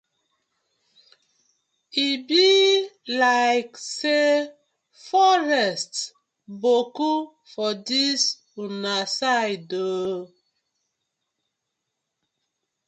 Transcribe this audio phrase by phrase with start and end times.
[2.05, 2.47] E bi
[3.19, 4.29] layk say
[5.07, 5.93] forest
[6.61, 7.13] boku
[7.51, 8.23] for dis
[8.63, 10.21] una side oo?